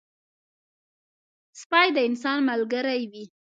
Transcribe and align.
سپي 1.59 1.87
د 1.95 1.97
انسان 2.09 2.37
ملګری 2.49 3.01
وي. 3.11 3.23